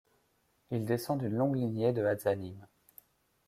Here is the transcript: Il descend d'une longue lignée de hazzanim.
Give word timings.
Il 0.71 0.83
descend 0.83 1.19
d'une 1.19 1.35
longue 1.37 1.57
lignée 1.57 1.93
de 1.93 2.03
hazzanim. 2.03 2.65